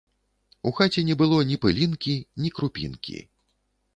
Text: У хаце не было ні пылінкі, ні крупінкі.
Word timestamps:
У 0.69 0.71
хаце 0.79 1.01
не 1.09 1.15
было 1.19 1.37
ні 1.51 1.57
пылінкі, 1.65 2.15
ні 2.45 2.49
крупінкі. 2.61 3.21